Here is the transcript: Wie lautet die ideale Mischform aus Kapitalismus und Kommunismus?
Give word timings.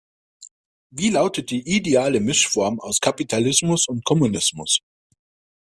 Wie 0.89 1.11
lautet 1.11 1.51
die 1.51 1.61
ideale 1.75 2.19
Mischform 2.21 2.79
aus 2.79 2.99
Kapitalismus 2.99 3.85
und 3.87 4.03
Kommunismus? 4.03 4.79